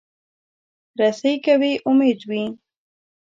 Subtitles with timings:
[0.99, 2.43] رسۍ که وي، امید وي.